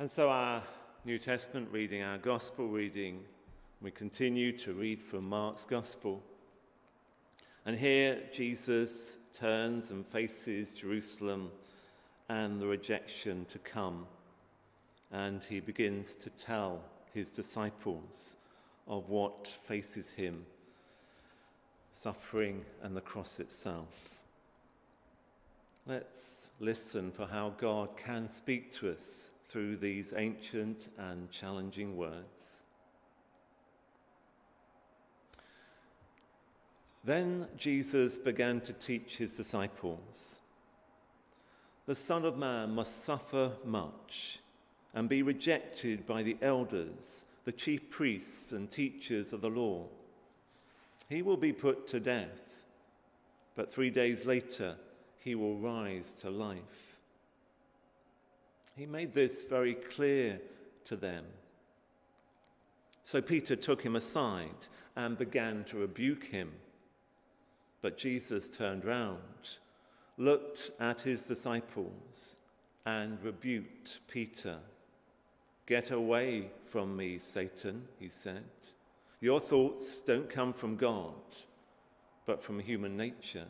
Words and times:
And 0.00 0.08
so, 0.08 0.30
our 0.30 0.62
New 1.04 1.18
Testament 1.18 1.70
reading, 1.72 2.04
our 2.04 2.18
Gospel 2.18 2.68
reading, 2.68 3.24
we 3.82 3.90
continue 3.90 4.56
to 4.58 4.72
read 4.72 5.00
from 5.00 5.28
Mark's 5.28 5.64
Gospel. 5.64 6.22
And 7.66 7.76
here, 7.76 8.20
Jesus 8.32 9.16
turns 9.34 9.90
and 9.90 10.06
faces 10.06 10.72
Jerusalem 10.72 11.50
and 12.28 12.60
the 12.60 12.68
rejection 12.68 13.44
to 13.46 13.58
come. 13.58 14.06
And 15.10 15.42
he 15.42 15.58
begins 15.58 16.14
to 16.14 16.30
tell 16.30 16.80
his 17.12 17.32
disciples 17.32 18.36
of 18.86 19.08
what 19.08 19.48
faces 19.48 20.10
him 20.10 20.46
suffering 21.92 22.64
and 22.84 22.96
the 22.96 23.00
cross 23.00 23.40
itself. 23.40 24.20
Let's 25.86 26.50
listen 26.60 27.10
for 27.10 27.26
how 27.26 27.52
God 27.58 27.96
can 27.96 28.28
speak 28.28 28.72
to 28.74 28.92
us 28.92 29.32
through 29.48 29.76
these 29.76 30.12
ancient 30.16 30.88
and 30.98 31.30
challenging 31.30 31.96
words. 31.96 32.62
Then 37.02 37.48
Jesus 37.56 38.18
began 38.18 38.60
to 38.62 38.74
teach 38.74 39.16
his 39.16 39.36
disciples 39.36 40.40
The 41.86 41.94
Son 41.94 42.26
of 42.26 42.36
Man 42.36 42.74
must 42.74 43.04
suffer 43.04 43.52
much 43.64 44.40
and 44.94 45.08
be 45.08 45.22
rejected 45.22 46.06
by 46.06 46.22
the 46.22 46.36
elders, 46.42 47.24
the 47.44 47.52
chief 47.52 47.88
priests, 47.88 48.52
and 48.52 48.70
teachers 48.70 49.32
of 49.32 49.40
the 49.40 49.48
law. 49.48 49.86
He 51.08 51.22
will 51.22 51.38
be 51.38 51.52
put 51.52 51.86
to 51.88 52.00
death, 52.00 52.64
but 53.54 53.72
three 53.72 53.90
days 53.90 54.26
later 54.26 54.76
he 55.18 55.34
will 55.34 55.56
rise 55.56 56.12
to 56.14 56.30
life. 56.30 56.87
He 58.78 58.86
made 58.86 59.12
this 59.12 59.42
very 59.42 59.74
clear 59.74 60.40
to 60.84 60.94
them. 60.94 61.24
So 63.02 63.20
Peter 63.20 63.56
took 63.56 63.82
him 63.82 63.96
aside 63.96 64.68
and 64.94 65.18
began 65.18 65.64
to 65.64 65.78
rebuke 65.78 66.26
him. 66.26 66.52
But 67.82 67.98
Jesus 67.98 68.48
turned 68.48 68.84
round, 68.84 69.58
looked 70.16 70.70
at 70.78 71.00
his 71.00 71.24
disciples, 71.24 72.36
and 72.86 73.20
rebuked 73.20 73.98
Peter. 74.06 74.58
Get 75.66 75.90
away 75.90 76.52
from 76.62 76.96
me, 76.96 77.18
Satan, 77.18 77.88
he 77.98 78.08
said. 78.08 78.44
Your 79.20 79.40
thoughts 79.40 80.00
don't 80.00 80.30
come 80.30 80.52
from 80.52 80.76
God, 80.76 81.14
but 82.26 82.40
from 82.40 82.60
human 82.60 82.96
nature. 82.96 83.48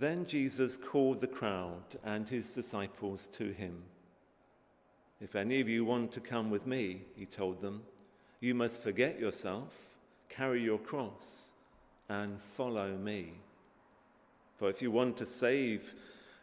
Then 0.00 0.24
Jesus 0.24 0.78
called 0.78 1.20
the 1.20 1.26
crowd 1.26 1.84
and 2.02 2.26
his 2.26 2.54
disciples 2.54 3.26
to 3.32 3.52
him. 3.52 3.82
If 5.20 5.36
any 5.36 5.60
of 5.60 5.68
you 5.68 5.84
want 5.84 6.10
to 6.12 6.20
come 6.20 6.48
with 6.48 6.66
me, 6.66 7.02
he 7.14 7.26
told 7.26 7.60
them, 7.60 7.82
you 8.40 8.54
must 8.54 8.82
forget 8.82 9.20
yourself, 9.20 9.96
carry 10.30 10.62
your 10.62 10.78
cross, 10.78 11.52
and 12.08 12.40
follow 12.40 12.96
me. 12.96 13.34
For 14.56 14.70
if 14.70 14.80
you 14.80 14.90
want 14.90 15.18
to 15.18 15.26
save 15.26 15.94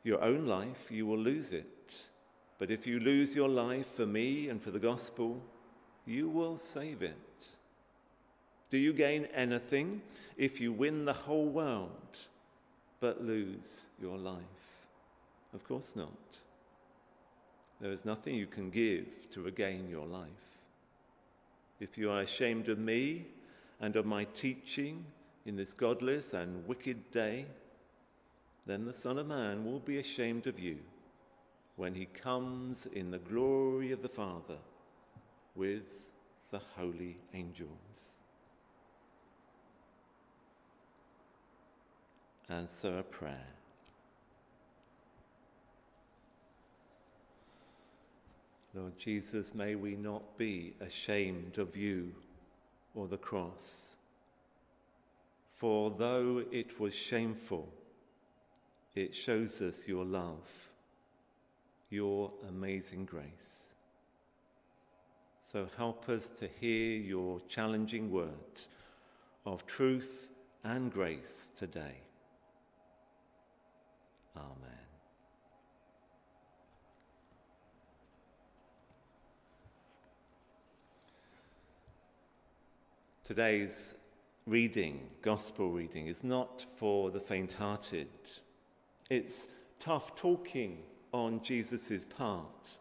your 0.04 0.22
own 0.22 0.46
life, 0.46 0.92
you 0.92 1.08
will 1.08 1.18
lose 1.18 1.52
it. 1.52 2.06
But 2.60 2.70
if 2.70 2.86
you 2.86 3.00
lose 3.00 3.36
your 3.36 3.50
life 3.50 3.88
for 3.88 4.06
me 4.06 4.50
and 4.50 4.62
for 4.62 4.70
the 4.70 4.78
gospel, 4.78 5.42
you 6.06 6.30
will 6.30 6.58
save 6.58 7.02
it. 7.02 7.56
Do 8.70 8.78
you 8.78 8.94
gain 8.94 9.26
anything 9.34 10.04
if 10.38 10.62
you 10.62 10.72
win 10.72 11.06
the 11.06 11.14
whole 11.14 11.48
world? 11.48 12.28
But 13.00 13.24
lose 13.24 13.86
your 14.02 14.18
life? 14.18 14.88
Of 15.54 15.68
course 15.68 15.96
not. 15.96 16.38
There 17.80 17.92
is 17.92 18.06
nothing 18.06 18.36
you 18.36 18.48
can 18.48 18.70
give 18.70 19.30
to 19.32 19.42
regain 19.42 19.88
your 19.90 20.08
life. 20.08 20.30
If 21.80 21.98
you 21.98 22.10
are 22.10 22.22
ashamed 22.22 22.70
of 22.70 22.80
me 22.80 23.28
and 23.80 23.96
of 23.96 24.06
my 24.06 24.24
teaching 24.26 25.06
in 25.46 25.56
this 25.56 25.74
godless 25.74 26.34
and 26.34 26.68
wicked 26.68 27.12
day, 27.12 27.46
then 28.66 28.86
the 28.86 28.94
Son 28.94 29.18
of 29.18 29.28
Man 29.28 29.64
will 29.64 29.80
be 29.80 30.00
ashamed 30.00 30.48
of 30.48 30.60
you 30.60 30.78
when 31.76 31.94
he 31.94 32.06
comes 32.06 32.88
in 32.88 33.12
the 33.12 33.20
glory 33.20 33.92
of 33.92 34.02
the 34.02 34.10
Father 34.10 34.58
with 35.56 36.10
the 36.52 36.60
holy 36.76 37.18
angels. 37.34 38.18
Answer 42.50 43.00
a 43.00 43.04
prayer. 43.04 43.48
Lord 48.74 48.98
Jesus, 48.98 49.56
may 49.56 49.76
we 49.76 49.96
not 49.96 50.38
be 50.38 50.74
ashamed 50.82 51.58
of 51.58 51.76
you 51.76 52.14
or 52.94 53.08
the 53.08 53.18
cross. 53.18 53.96
For 55.54 55.90
though 55.90 56.44
it 56.52 56.80
was 56.80 56.94
shameful, 56.94 57.68
it 58.94 59.16
shows 59.16 59.62
us 59.62 59.88
your 59.88 60.06
love, 60.06 60.70
your 61.90 62.32
amazing 62.48 63.06
grace. 63.06 63.74
So 65.42 65.68
help 65.78 66.08
us 66.10 66.30
to 66.32 66.48
hear 66.60 67.00
your 67.00 67.42
challenging 67.48 68.12
word 68.12 68.62
of 69.46 69.66
truth 69.66 70.30
and 70.64 70.92
grace 70.92 71.52
today. 71.58 72.07
Amen. 74.38 74.78
Today's 83.24 83.96
reading, 84.46 85.10
gospel 85.22 85.72
reading, 85.72 86.08
is 86.08 86.24
not 86.24 86.62
for 86.62 87.12
the 87.12 87.20
faint 87.20 87.54
hearted. 87.54 88.08
It's 89.10 89.50
tough 89.80 90.16
talking 90.16 90.84
on 91.12 91.42
Jesus' 91.42 92.06
part, 92.06 92.78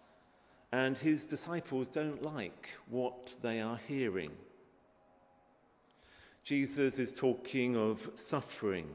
and 0.73 0.99
his 0.99 1.27
disciples 1.27 1.89
don't 1.89 2.23
like 2.23 2.77
what 2.89 3.37
they 3.43 3.61
are 3.61 3.81
hearing. 3.89 4.33
Jesus 6.45 6.99
is 6.99 7.13
talking 7.13 7.77
of 7.77 8.11
suffering 8.15 8.89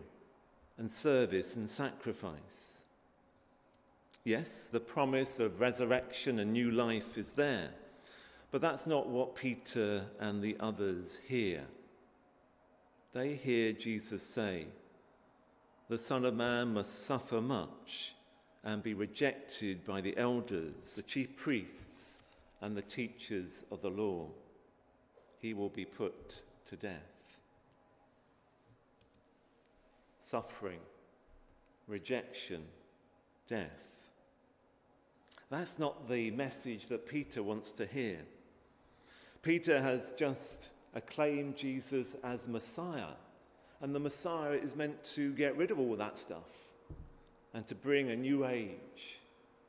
and 0.81 0.90
service 0.90 1.58
and 1.58 1.69
sacrifice. 1.69 2.81
Yes, 4.24 4.66
the 4.66 4.80
promise 4.80 5.40
of 5.40 5.62
resurrection 5.62 6.40
and 6.40 6.52
new 6.52 6.72
life 6.72 7.19
is 7.19 7.34
there, 7.34 7.69
but 8.50 8.62
that's 8.62 8.88
not 8.88 9.08
what 9.08 9.36
Peter 9.36 10.06
and 10.20 10.41
the 10.41 10.58
others 10.59 11.20
hear. 11.28 11.66
They 13.14 13.36
hear 13.36 13.74
Jesus 13.74 14.24
say, 14.24 14.66
The 15.88 16.00
Son 16.00 16.25
of 16.25 16.34
Man 16.34 16.74
must 16.74 17.03
suffer 17.03 17.41
much 17.41 18.16
and 18.64 18.81
be 18.81 18.96
rejected 18.96 19.86
by 19.86 20.02
the 20.02 20.18
elders, 20.18 20.96
the 20.96 21.03
chief 21.03 21.36
priests, 21.36 22.22
and 22.59 22.75
the 22.75 22.81
teachers 22.81 23.66
of 23.72 23.84
the 23.84 23.91
law. 23.91 24.30
He 25.38 25.53
will 25.53 25.70
be 25.70 25.86
put 25.86 26.41
to 26.66 26.75
death 26.75 27.21
suffering, 30.31 30.80
rejection, 31.90 32.64
death. 33.50 34.08
That's 35.50 35.78
not 35.78 36.08
the 36.08 36.31
message 36.31 36.88
that 36.88 37.06
Peter 37.06 37.44
wants 37.44 37.74
to 37.74 37.86
hear. 37.86 38.19
Peter 39.41 39.81
has 39.81 40.14
just 40.18 40.70
acclaimed 40.96 41.58
Jesus 41.58 42.16
as 42.24 42.47
Messiah, 42.47 43.14
and 43.81 43.94
the 43.94 44.00
Messiah 44.00 44.53
is 44.53 44.74
meant 44.74 45.03
to 45.16 45.34
get 45.34 45.58
rid 45.58 45.70
of 45.70 45.80
all 45.80 45.97
that 45.97 46.18
stuff 46.18 46.70
and 47.53 47.67
to 47.67 47.76
bring 47.76 48.09
a 48.09 48.16
new 48.16 48.46
age 48.46 49.20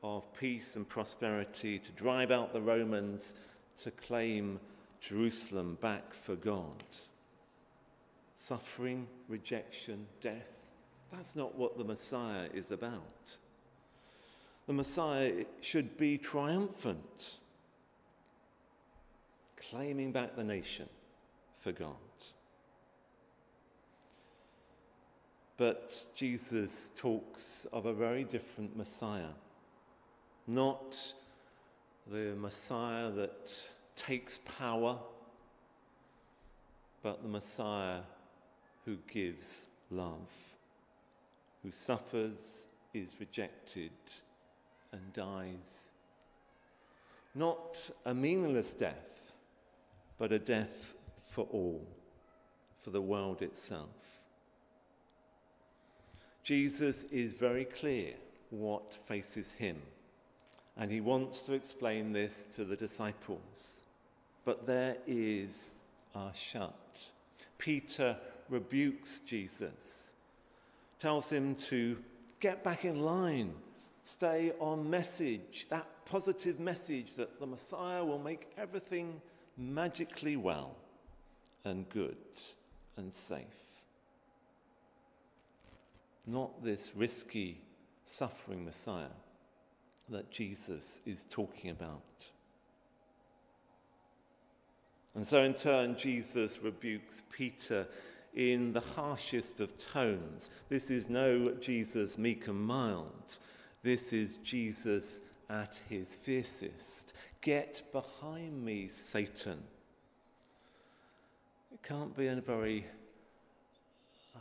of 0.04 0.22
peace 0.38 0.76
and 0.76 0.88
prosperity, 0.88 1.80
to 1.80 1.90
drive 1.90 2.30
out 2.30 2.52
the 2.52 2.60
Romans, 2.60 3.34
to 3.78 3.90
claim 3.90 4.60
Jerusalem 5.00 5.76
back 5.80 6.14
for 6.14 6.36
God 6.36 6.84
suffering, 8.42 9.06
rejection, 9.28 10.04
death. 10.20 10.61
That's 11.12 11.36
not 11.36 11.54
what 11.56 11.76
the 11.76 11.84
Messiah 11.84 12.48
is 12.54 12.70
about. 12.70 13.36
The 14.66 14.72
Messiah 14.72 15.44
should 15.60 15.96
be 15.96 16.16
triumphant, 16.16 17.38
claiming 19.56 20.10
back 20.10 20.36
the 20.36 20.44
nation 20.44 20.88
for 21.58 21.72
God. 21.72 21.96
But 25.58 26.06
Jesus 26.16 26.90
talks 26.96 27.66
of 27.72 27.86
a 27.86 27.92
very 27.92 28.24
different 28.24 28.76
Messiah, 28.76 29.34
not 30.46 30.96
the 32.10 32.34
Messiah 32.36 33.10
that 33.10 33.68
takes 33.94 34.38
power, 34.58 34.98
but 37.02 37.22
the 37.22 37.28
Messiah 37.28 38.00
who 38.84 38.96
gives 39.12 39.66
love, 39.90 40.51
who 41.62 41.70
suffers, 41.70 42.64
is 42.94 43.16
rejected, 43.18 43.90
and 44.92 45.12
dies. 45.12 45.90
Not 47.34 47.90
a 48.04 48.14
meaningless 48.14 48.74
death, 48.74 49.32
but 50.18 50.32
a 50.32 50.38
death 50.38 50.94
for 51.18 51.46
all, 51.50 51.86
for 52.80 52.90
the 52.90 53.00
world 53.00 53.42
itself. 53.42 53.88
Jesus 56.42 57.04
is 57.04 57.38
very 57.38 57.64
clear 57.64 58.14
what 58.50 58.92
faces 58.92 59.52
him, 59.52 59.80
and 60.76 60.90
he 60.90 61.00
wants 61.00 61.42
to 61.46 61.54
explain 61.54 62.12
this 62.12 62.44
to 62.52 62.64
the 62.64 62.76
disciples. 62.76 63.80
But 64.44 64.66
their 64.66 64.96
ears 65.06 65.74
are 66.14 66.34
shut. 66.34 67.12
Peter 67.58 68.16
rebukes 68.48 69.20
Jesus, 69.20 70.11
tells 71.02 71.28
him 71.28 71.56
to 71.56 71.98
get 72.38 72.62
back 72.62 72.84
in 72.84 73.02
line, 73.02 73.52
stay 74.04 74.52
on 74.60 74.88
message, 74.88 75.66
that 75.68 75.84
positive 76.04 76.60
message 76.60 77.14
that 77.14 77.40
the 77.40 77.46
Messiah 77.46 78.04
will 78.04 78.20
make 78.20 78.46
everything 78.56 79.20
magically 79.56 80.36
well 80.36 80.76
and 81.64 81.88
good 81.88 82.16
and 82.96 83.12
safe. 83.12 83.82
Not 86.24 86.62
this 86.62 86.92
risky, 86.94 87.60
suffering 88.04 88.64
Messiah 88.64 89.16
that 90.08 90.30
Jesus 90.30 91.00
is 91.04 91.24
talking 91.24 91.70
about. 91.70 92.30
And 95.16 95.26
so, 95.26 95.42
in 95.42 95.54
turn, 95.54 95.96
Jesus 95.96 96.62
rebukes 96.62 97.24
Peter 97.36 97.88
in 98.34 98.72
the 98.72 98.80
harshest 98.80 99.60
of 99.60 99.76
tones. 99.78 100.50
This 100.68 100.90
is 100.90 101.08
no 101.08 101.54
Jesus 101.60 102.16
meek 102.16 102.48
and 102.48 102.60
mild. 102.60 103.38
This 103.82 104.12
is 104.12 104.38
Jesus 104.38 105.22
at 105.50 105.80
his 105.88 106.14
fiercest. 106.16 107.12
Get 107.40 107.82
behind 107.92 108.64
me, 108.64 108.88
Satan. 108.88 109.62
It 111.72 111.82
can't 111.82 112.16
be 112.16 112.28
a 112.28 112.36
very 112.36 112.86
uh, 114.34 114.38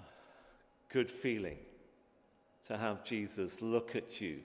good 0.89 1.09
feeling 1.09 1.57
to 2.67 2.77
have 2.77 3.03
Jesus 3.03 3.61
look 3.61 3.95
at 3.95 4.21
you 4.21 4.39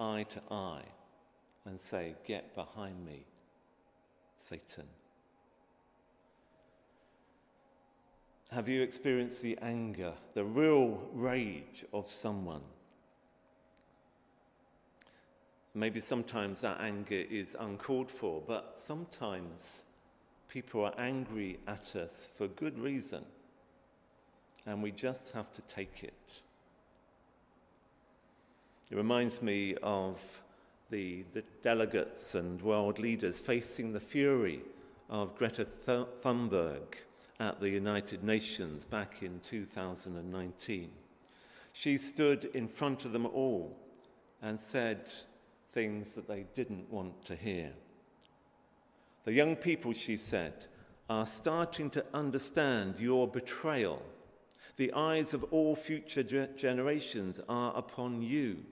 eye 0.00 0.24
to 0.30 0.40
eye 0.50 0.84
and 1.64 1.78
say, 1.78 2.14
Get 2.24 2.54
behind 2.54 3.04
me, 3.04 3.24
Satan. 4.36 4.86
Have 8.50 8.66
you 8.66 8.80
experienced 8.82 9.42
the 9.42 9.58
anger, 9.60 10.14
the 10.32 10.42
real 10.42 11.02
rage 11.12 11.84
of 11.92 12.08
someone? 12.08 12.62
Maybe 15.74 16.00
sometimes 16.00 16.62
that 16.62 16.80
anger 16.80 17.24
is 17.30 17.54
uncalled 17.60 18.10
for, 18.10 18.42
but 18.46 18.80
sometimes 18.80 19.84
people 20.48 20.82
are 20.86 20.94
angry 20.96 21.58
at 21.66 21.94
us 21.94 22.30
for 22.38 22.48
good 22.48 22.78
reason, 22.78 23.22
and 24.64 24.82
we 24.82 24.92
just 24.92 25.32
have 25.32 25.52
to 25.52 25.62
take 25.62 26.02
it. 26.02 26.40
It 28.90 28.96
reminds 28.96 29.42
me 29.42 29.76
of 29.82 30.42
the, 30.88 31.26
the 31.34 31.44
delegates 31.60 32.34
and 32.34 32.62
world 32.62 32.98
leaders 32.98 33.40
facing 33.40 33.92
the 33.92 34.00
fury 34.00 34.62
of 35.10 35.36
Greta 35.36 35.66
Thunberg 35.66 37.04
at 37.40 37.60
the 37.60 37.68
United 37.70 38.24
Nations 38.24 38.84
back 38.84 39.22
in 39.22 39.40
2019. 39.40 40.90
She 41.72 41.96
stood 41.96 42.46
in 42.54 42.66
front 42.66 43.04
of 43.04 43.12
them 43.12 43.26
all 43.26 43.78
and 44.42 44.58
said 44.58 45.10
things 45.70 46.14
that 46.14 46.26
they 46.26 46.46
didn't 46.54 46.90
want 46.90 47.24
to 47.26 47.36
hear. 47.36 47.72
The 49.24 49.32
young 49.32 49.56
people, 49.56 49.92
she 49.92 50.16
said, 50.16 50.66
are 51.08 51.26
starting 51.26 51.90
to 51.90 52.04
understand 52.12 52.98
your 52.98 53.28
betrayal. 53.28 54.02
The 54.76 54.92
eyes 54.92 55.34
of 55.34 55.44
all 55.52 55.76
future 55.76 56.22
generations 56.22 57.40
are 57.48 57.76
upon 57.76 58.22
you. 58.22 58.64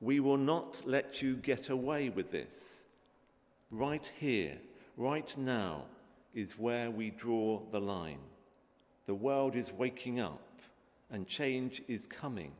We 0.00 0.20
will 0.20 0.36
not 0.36 0.82
let 0.84 1.22
you 1.22 1.36
get 1.36 1.68
away 1.68 2.10
with 2.10 2.30
this. 2.30 2.84
Right 3.70 4.10
here, 4.18 4.58
right 4.96 5.34
now, 5.36 5.84
is 6.34 6.58
where 6.58 6.90
we 6.90 7.10
draw 7.10 7.60
the 7.70 7.80
line. 7.80 8.18
The 9.06 9.14
world 9.14 9.54
is 9.54 9.72
waking 9.72 10.20
up 10.20 10.40
and 11.10 11.26
change 11.26 11.82
is 11.88 12.06
coming, 12.06 12.52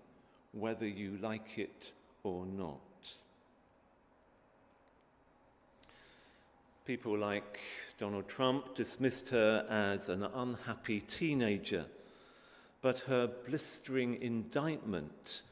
whether 0.52 0.86
you 0.86 1.18
like 1.22 1.58
it 1.58 1.92
or 2.22 2.44
not. 2.46 2.80
People 6.84 7.16
like 7.16 7.60
Donald 7.96 8.28
Trump 8.28 8.74
dismissed 8.74 9.28
her 9.28 9.64
as 9.70 10.08
an 10.08 10.24
unhappy 10.24 11.00
teenager, 11.00 11.86
but 12.82 12.98
her 13.00 13.28
blistering 13.48 14.20
indictment 14.20 15.42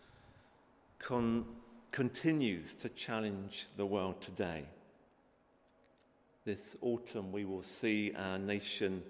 con- 0.99 1.45
continues 1.93 2.75
to 2.75 2.89
challenge 2.89 3.67
the 3.77 3.87
world 3.87 4.21
today. 4.21 4.65
This 6.51 6.77
autumn, 6.83 7.31
we 7.31 7.45
will 7.45 7.63
see 7.63 8.13
our 8.17 8.37
nation 8.37 9.05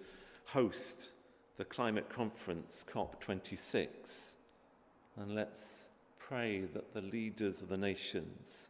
host 0.49 1.09
the 1.57 1.65
climate 1.65 2.11
conference 2.11 2.85
COP26. 2.87 4.35
And 5.17 5.35
let's 5.35 5.89
pray 6.19 6.67
that 6.75 6.93
the 6.93 7.01
leaders 7.01 7.63
of 7.63 7.71
the 7.71 7.79
nations 7.79 8.69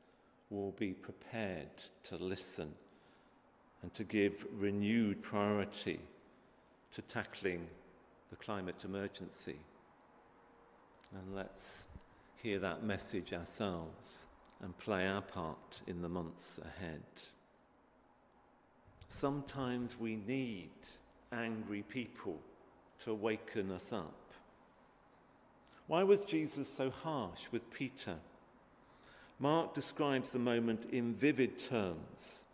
will 0.51 0.71
be 0.71 0.93
prepared 0.93 1.83
to 2.05 2.17
listen 2.19 2.73
and 3.83 3.93
to 3.93 4.05
give 4.05 4.47
renewed 4.57 5.21
priority 5.21 5.99
to 6.93 7.03
tackling 7.03 7.67
the 8.31 8.37
climate 8.37 8.85
emergency. 8.85 9.59
And 11.13 11.35
let's 11.35 11.89
hear 12.41 12.61
that 12.61 12.85
message 12.85 13.33
ourselves 13.33 14.27
and 14.63 14.79
play 14.79 15.09
our 15.09 15.23
part 15.23 15.81
in 15.89 16.03
the 16.03 16.09
months 16.09 16.61
ahead. 16.65 17.03
Sometimes 19.11 19.99
we 19.99 20.17
need 20.17 20.71
angry 21.33 21.83
people 21.83 22.39
to 23.01 23.13
waken 23.13 23.73
us 23.73 23.93
up. 23.93 24.15
Why 25.89 26.05
was 26.05 26.25
Jesus 26.25 26.73
so 26.73 26.91
harsh 26.91 27.49
with 27.51 27.71
Peter? 27.73 28.15
Mark 29.41 29.75
describes 29.75 30.31
the 30.31 30.39
moment 30.39 30.87
in 30.93 31.13
vivid 31.13 31.59
terms. 31.59 32.45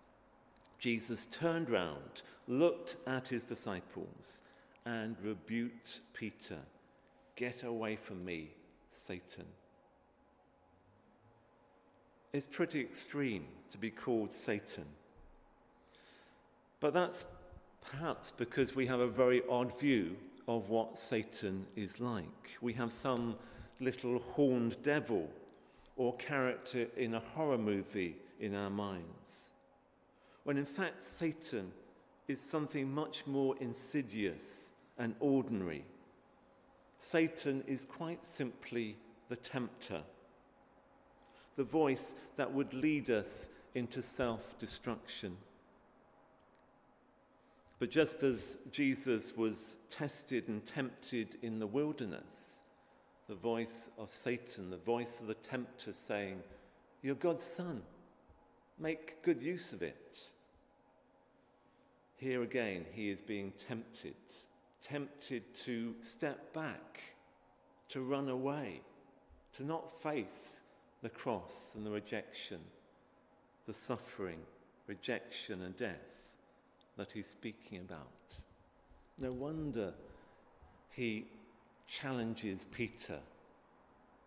Jesus 0.79 1.27
turned 1.27 1.69
round, 1.69 2.23
looked 2.49 2.97
at 3.07 3.29
his 3.29 3.45
disciples, 3.45 4.41
and 4.87 5.15
rebuked 5.23 6.01
Peter 6.15 6.59
Get 7.37 7.65
away 7.65 7.97
from 7.97 8.25
me, 8.25 8.49
Satan. 8.89 9.45
It's 12.33 12.47
pretty 12.47 12.81
extreme 12.81 13.45
to 13.71 13.77
be 13.77 13.91
called 13.91 14.33
Satan. 14.33 14.87
But 16.81 16.95
that's 16.95 17.27
perhaps 17.91 18.33
because 18.33 18.77
we 18.77 18.87
have 18.87 19.01
a 19.01 19.07
very 19.07 19.43
odd 19.49 19.79
view 19.79 20.17
of 20.49 20.69
what 20.69 20.99
Satan 20.99 21.67
is 21.75 22.01
like. 22.01 22.59
We 22.61 22.73
have 22.75 22.93
some 22.93 23.37
little 23.81 24.19
horned 24.19 24.83
devil 24.83 25.31
or 25.97 26.17
character 26.17 26.87
in 26.97 27.15
a 27.15 27.21
horror 27.21 27.59
movie 27.59 28.17
in 28.39 28.55
our 28.55 28.71
minds. 28.71 29.53
When 30.45 30.59
in 30.59 30.67
fact, 30.67 31.03
Satan 31.03 31.73
is 32.29 32.41
something 32.41 32.93
much 32.93 33.27
more 33.27 33.57
insidious 33.61 34.71
and 34.99 35.15
ordinary. 35.21 35.85
Satan 36.99 37.63
is 37.67 37.85
quite 37.85 38.27
simply 38.27 38.97
the 39.29 39.37
tempter, 39.37 40.03
the 41.57 41.65
voice 41.65 42.15
that 42.37 42.53
would 42.53 42.73
lead 42.75 43.11
us 43.11 43.51
into 43.75 44.03
self 44.03 44.59
destruction. 44.59 45.37
But 47.79 47.91
just 47.91 48.23
as 48.23 48.57
Jesus 48.73 49.37
was 49.37 49.77
tested 49.91 50.49
and 50.49 50.65
tempted 50.65 51.37
in 51.43 51.59
the 51.59 51.67
wilderness, 51.67 52.63
the 53.29 53.35
voice 53.35 53.91
of 53.99 54.11
Satan, 54.11 54.71
the 54.71 54.79
voice 54.79 55.21
of 55.21 55.27
the 55.27 55.35
tempter 55.35 55.93
saying, 55.93 56.41
You're 57.03 57.17
God's 57.17 57.43
son, 57.43 57.83
make 58.79 59.23
good 59.23 59.43
use 59.43 59.75
of 59.75 59.83
it. 59.83 60.29
Here 62.17 62.43
again, 62.43 62.87
he 62.93 63.11
is 63.11 63.21
being 63.21 63.53
tempted, 63.53 64.15
tempted 64.81 65.55
to 65.55 65.95
step 66.01 66.55
back, 66.55 67.15
to 67.91 68.01
run 68.01 68.31
away, 68.31 68.81
to 69.53 69.65
not 69.65 69.93
face 69.93 70.63
the 71.03 71.11
cross 71.11 71.75
and 71.77 71.85
the 71.85 71.91
rejection, 71.91 72.61
the 73.67 73.75
suffering, 73.75 74.39
rejection, 74.87 75.61
and 75.61 75.77
death 75.77 76.26
that 76.97 77.13
he's 77.13 77.27
speaking 77.27 77.79
about. 77.79 78.35
No 79.21 79.33
wonder 79.33 79.93
he 80.91 81.27
challenges 81.87 82.65
Peter. 82.65 83.19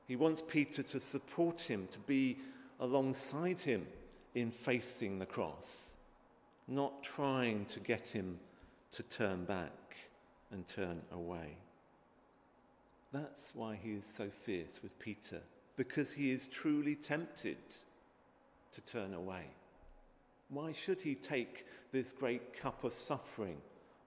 He 0.08 0.16
wants 0.16 0.42
Peter 0.42 0.82
to 0.84 1.00
support 1.00 1.62
him, 1.62 1.88
to 1.92 2.00
be 2.00 2.38
alongside 2.80 3.60
him 3.60 3.86
in 4.34 4.52
facing 4.52 5.20
the 5.20 5.26
cross, 5.26 5.96
not 6.68 7.04
trying 7.04 7.66
to 7.66 7.80
get 7.80 8.08
him 8.08 8.40
to 8.92 9.04
turn 9.04 9.46
back 9.46 10.10
and 10.52 10.68
turn 10.68 11.02
away. 11.12 11.58
That's 13.12 13.54
why 13.56 13.78
he 13.82 13.94
is 13.94 14.06
so 14.06 14.30
fierce 14.30 14.82
with 14.82 14.98
Peter, 15.00 15.42
because 15.76 16.12
he 16.12 16.32
is 16.32 16.48
truly 16.48 16.96
tempted 16.96 17.58
to 18.72 18.82
turn 18.82 19.14
away. 19.14 19.46
Why 20.50 20.74
should 20.74 21.02
he 21.02 21.16
take 21.16 21.66
this 21.92 22.12
great 22.12 22.60
cup 22.60 22.84
of 22.84 22.94
suffering 22.94 23.58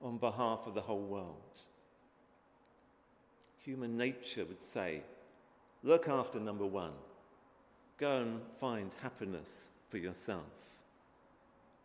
on 0.01 0.19
behalf 0.19 0.67
of 0.67 0.75
the 0.75 0.81
whole 0.81 1.03
world? 1.03 1.61
Human 3.59 3.97
nature 3.97 4.45
would 4.45 4.61
say, 4.61 5.03
look 5.85 6.09
after 6.09 6.41
number 6.41 6.67
one, 6.67 6.93
go 7.97 8.23
and 8.23 8.41
find 8.55 8.91
happiness 9.03 9.69
for 9.89 9.99
yourself. 9.99 10.77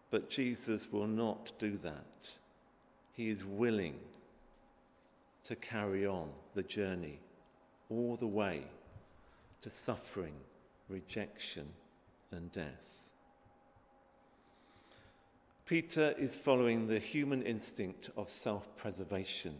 But 0.09 0.29
Jesus 0.29 0.91
will 0.91 1.07
not 1.07 1.51
do 1.59 1.77
that. 1.83 2.29
He 3.13 3.29
is 3.29 3.45
willing 3.45 3.99
to 5.43 5.55
carry 5.55 6.05
on 6.07 6.29
the 6.55 6.63
journey 6.63 7.19
all 7.89 8.15
the 8.15 8.27
way 8.27 8.63
to 9.61 9.69
suffering, 9.69 10.33
rejection, 10.89 11.67
and 12.31 12.51
death. 12.51 13.06
Peter 15.67 16.15
is 16.17 16.37
following 16.37 16.87
the 16.87 16.97
human 16.97 17.43
instinct 17.43 18.09
of 18.15 18.29
self 18.29 18.73
preservation. 18.77 19.53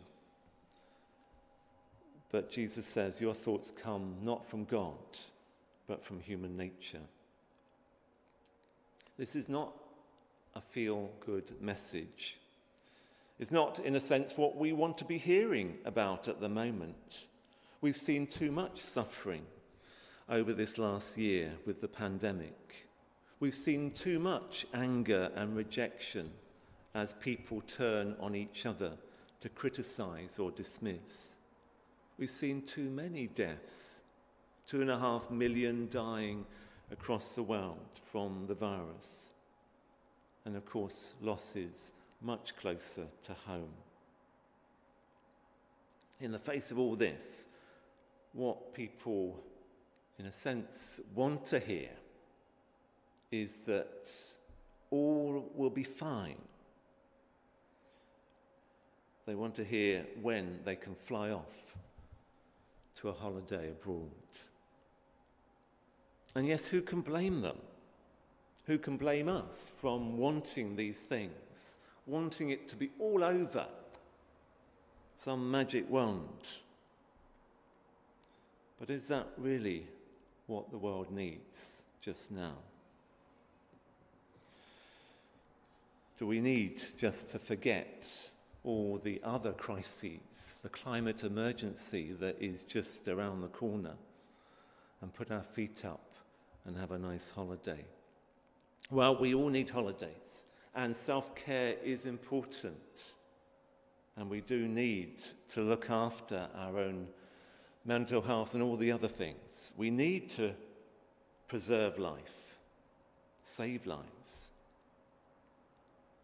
But 2.32 2.50
Jesus 2.50 2.86
says, 2.86 3.20
Your 3.20 3.34
thoughts 3.34 3.72
come 3.72 4.16
not 4.22 4.46
from 4.46 4.64
God, 4.64 4.98
but 5.86 6.02
from 6.02 6.22
human 6.22 6.56
nature. 6.56 7.02
This 9.18 9.36
is 9.36 9.50
not 9.50 9.74
a 10.56 10.62
feel 10.62 11.10
good 11.26 11.62
message. 11.62 12.38
It's 13.38 13.52
not, 13.52 13.80
in 13.80 13.96
a 13.96 14.00
sense, 14.00 14.38
what 14.38 14.56
we 14.56 14.72
want 14.72 14.98
to 15.00 15.06
be 15.06 15.18
hearing 15.18 15.78
about 15.84 16.30
at 16.30 16.40
the 16.40 16.50
moment. 16.50 17.26
We've 17.82 17.98
seen 17.98 18.28
too 18.28 18.52
much 18.52 18.80
suffering 18.80 19.46
over 20.30 20.54
this 20.54 20.78
last 20.78 21.18
year 21.18 21.52
with 21.66 21.82
the 21.82 21.88
pandemic. 21.90 22.87
We've 23.40 23.54
seen 23.54 23.92
too 23.92 24.18
much 24.18 24.66
anger 24.74 25.30
and 25.36 25.56
rejection 25.56 26.32
as 26.96 27.14
people 27.14 27.62
turn 27.62 28.16
on 28.20 28.34
each 28.34 28.66
other 28.66 28.94
to 29.42 29.50
criticize 29.50 30.40
or 30.40 30.50
dismiss. 30.50 31.36
We've 32.18 32.32
seen 32.32 32.64
too 32.64 32.90
many 32.90 33.28
deaths, 33.28 34.02
two 34.66 34.82
and 34.82 34.90
a 34.90 34.98
half 34.98 35.30
million 35.30 35.88
dying 35.92 36.48
across 36.92 37.36
the 37.36 37.44
world 37.44 38.00
from 38.02 38.46
the 38.48 38.56
virus. 38.56 39.30
And 40.44 40.56
of 40.56 40.66
course, 40.66 41.14
losses 41.22 41.94
much 42.24 42.56
closer 42.56 43.06
to 43.22 43.34
home. 43.46 43.74
In 46.20 46.32
the 46.32 46.40
face 46.40 46.72
of 46.72 46.80
all 46.80 46.96
this, 46.96 47.50
what 48.34 48.74
people, 48.74 49.44
in 50.18 50.26
a 50.26 50.32
sense, 50.32 51.02
want 51.14 51.46
to 51.46 51.60
hear 51.60 51.90
is 53.32 53.66
that 53.66 54.10
all 54.90 55.52
will 55.56 55.70
be 55.70 55.84
fine. 55.84 56.42
They 59.26 59.36
want 59.36 59.56
to 59.56 59.64
hear 59.64 60.06
when 60.22 60.60
they 60.64 60.76
can 60.76 60.96
fly 60.96 61.32
off 61.32 61.76
to 62.96 63.10
a 63.10 63.14
holiday 63.14 63.70
abroad. 63.70 64.10
And 66.34 66.48
yes, 66.48 66.68
who 66.68 66.82
can 66.82 67.02
blame 67.02 67.42
them? 67.42 67.58
Who 68.66 68.78
can 68.78 68.98
blame 68.98 69.28
us 69.28 69.74
from 69.80 70.18
wanting 70.18 70.76
these 70.76 71.04
things, 71.04 71.78
wanting 72.06 72.52
it 72.52 72.68
to 72.70 72.76
be 72.76 72.92
all 73.00 73.24
over? 73.24 73.66
Some 75.16 75.50
magic 75.50 75.90
wand. 75.90 76.48
But 78.80 78.90
is 78.90 79.08
that 79.08 79.28
really 79.38 79.88
what 80.46 80.70
the 80.70 80.78
world 80.78 81.12
needs 81.12 81.84
just 82.02 82.32
now? 82.32 82.56
Do 86.18 86.26
we 86.26 86.42
need 86.42 86.82
just 86.98 87.30
to 87.30 87.40
forget 87.40 88.32
all 88.64 88.98
the 88.98 89.22
other 89.24 89.54
crises, 89.54 90.60
the 90.64 90.70
climate 90.70 91.24
emergency 91.24 92.12
that 92.20 92.42
is 92.42 92.64
just 92.64 93.08
around 93.08 93.42
the 93.42 93.48
corner, 93.48 93.94
and 95.02 95.14
put 95.14 95.32
our 95.32 95.44
feet 95.44 95.86
up 95.86 96.16
and 96.66 96.76
have 96.76 96.92
a 96.92 96.98
nice 96.98 97.30
holiday? 97.30 97.86
Well, 98.90 99.16
we 99.16 99.36
all 99.36 99.50
need 99.50 99.70
holidays, 99.70 100.46
and 100.74 100.96
self 100.96 101.36
care 101.36 101.76
is 101.84 102.08
important. 102.08 103.14
And 104.16 104.28
we 104.28 104.42
do 104.42 104.68
need 104.68 105.22
to 105.50 105.62
look 105.62 105.92
after 105.92 106.48
our 106.56 106.80
own 106.80 107.08
mental 107.86 108.24
health 108.24 108.56
and 108.56 108.64
all 108.64 108.76
the 108.76 108.92
other 108.92 109.08
things. 109.08 109.72
We 109.78 109.92
need 109.92 110.32
to 110.32 110.54
preserve 111.48 112.00
life, 112.00 112.58
save 113.44 113.86
lives. 113.86 114.52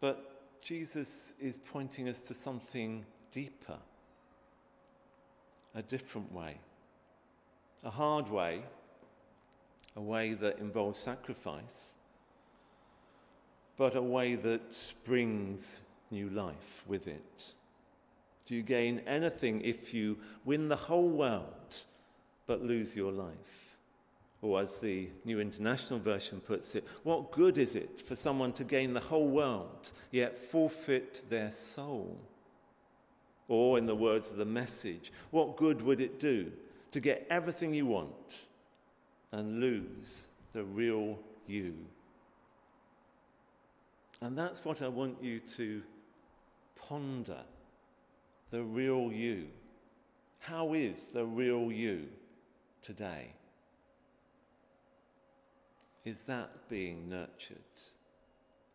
But 0.04 0.60
Jesus 0.60 1.32
is 1.40 1.58
pointing 1.58 2.10
us 2.10 2.20
to 2.28 2.34
something 2.34 3.06
deeper, 3.32 3.78
a 5.74 5.80
different 5.80 6.30
way, 6.30 6.58
a 7.82 7.88
hard 7.88 8.28
way, 8.28 8.64
a 9.96 10.02
way 10.02 10.34
that 10.34 10.58
involves 10.58 10.98
sacrifice, 10.98 11.94
but 13.78 13.96
a 13.96 14.02
way 14.02 14.34
that 14.34 14.92
brings 15.06 15.86
new 16.10 16.28
life 16.28 16.84
with 16.86 17.08
it. 17.08 17.54
Do 18.44 18.54
you 18.54 18.62
gain 18.62 19.00
anything 19.06 19.62
if 19.62 19.94
you 19.94 20.18
win 20.44 20.68
the 20.68 20.76
whole 20.76 21.08
world 21.08 21.76
but 22.46 22.60
lose 22.60 22.94
your 22.94 23.10
life? 23.10 23.63
Or, 24.44 24.60
as 24.60 24.78
the 24.78 25.08
New 25.24 25.40
International 25.40 25.98
Version 25.98 26.38
puts 26.38 26.74
it, 26.74 26.86
what 27.02 27.32
good 27.32 27.56
is 27.56 27.74
it 27.74 27.98
for 27.98 28.14
someone 28.14 28.52
to 28.52 28.64
gain 28.64 28.92
the 28.92 29.00
whole 29.00 29.30
world 29.30 29.90
yet 30.10 30.36
forfeit 30.36 31.22
their 31.30 31.50
soul? 31.50 32.20
Or, 33.48 33.78
in 33.78 33.86
the 33.86 33.94
words 33.94 34.30
of 34.30 34.36
the 34.36 34.44
message, 34.44 35.10
what 35.30 35.56
good 35.56 35.80
would 35.80 35.98
it 35.98 36.20
do 36.20 36.52
to 36.90 37.00
get 37.00 37.26
everything 37.30 37.72
you 37.72 37.86
want 37.86 38.44
and 39.32 39.60
lose 39.60 40.28
the 40.52 40.64
real 40.64 41.18
you? 41.46 41.76
And 44.20 44.36
that's 44.36 44.62
what 44.62 44.82
I 44.82 44.88
want 44.88 45.24
you 45.24 45.40
to 45.40 45.82
ponder 46.76 47.40
the 48.50 48.62
real 48.62 49.10
you. 49.10 49.46
How 50.40 50.74
is 50.74 51.12
the 51.14 51.24
real 51.24 51.72
you 51.72 52.08
today? 52.82 53.30
Is 56.04 56.24
that 56.24 56.68
being 56.68 57.08
nurtured? 57.08 57.58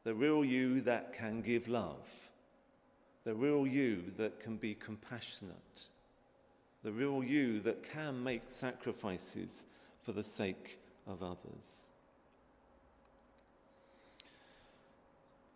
The 0.03 0.13
real 0.13 0.43
you 0.43 0.81
that 0.81 1.13
can 1.13 1.41
give 1.41 1.67
love, 1.67 2.29
the 3.23 3.35
real 3.35 3.67
you 3.67 4.05
that 4.17 4.39
can 4.39 4.57
be 4.57 4.73
compassionate, 4.73 5.83
the 6.83 6.91
real 6.91 7.23
you 7.23 7.59
that 7.61 7.83
can 7.83 8.23
make 8.23 8.43
sacrifices 8.47 9.65
for 10.01 10.11
the 10.13 10.23
sake 10.23 10.79
of 11.05 11.21
others. 11.21 11.83